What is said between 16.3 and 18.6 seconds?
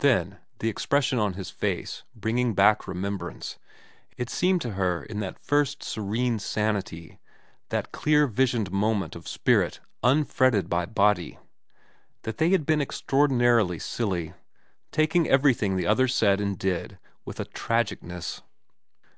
and did with a tragicness.